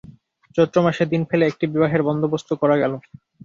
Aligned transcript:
চৈত্রমাসে 0.55 1.03
দিন 1.11 1.21
ফেলিয়া 1.29 1.49
একটা 1.51 1.65
বিবাহের 1.73 2.01
বন্দোবস্ত 2.07 2.49
করা 2.61 2.75
গেল। 2.77 2.93